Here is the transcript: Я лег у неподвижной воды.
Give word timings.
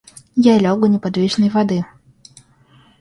Я 0.51 0.55
лег 0.57 0.81
у 0.87 0.87
неподвижной 0.87 1.49
воды. 1.51 1.85